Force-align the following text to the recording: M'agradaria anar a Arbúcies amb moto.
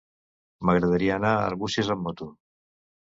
M'agradaria 0.69 1.19
anar 1.21 1.33
a 1.35 1.45
Arbúcies 1.51 1.93
amb 1.97 2.05
moto. 2.09 2.29